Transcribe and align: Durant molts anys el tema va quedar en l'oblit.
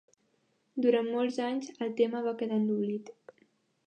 Durant 0.85 1.09
molts 1.17 1.37
anys 1.47 1.69
el 1.87 1.93
tema 1.99 2.21
va 2.29 2.33
quedar 2.39 2.57
en 2.63 2.65
l'oblit. 2.71 3.13